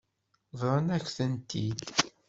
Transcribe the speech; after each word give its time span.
Bḍan-ak-tent-id. 0.59 1.79